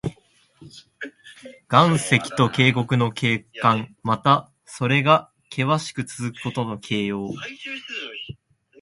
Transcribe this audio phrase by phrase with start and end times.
[1.69, 3.95] 岩山と渓谷の景観。
[4.01, 7.29] また、それがけわしくつづくことの形容。